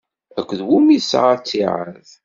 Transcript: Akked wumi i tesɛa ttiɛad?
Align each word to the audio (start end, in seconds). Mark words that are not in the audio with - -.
Akked 0.39 0.59
wumi 0.67 0.91
i 0.95 0.97
tesɛa 1.01 1.35
ttiɛad? 1.37 2.07